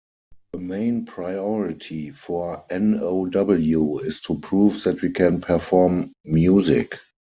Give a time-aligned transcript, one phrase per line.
[0.53, 3.27] The main priority for NoW
[3.99, 6.97] is to prove that we can perform music.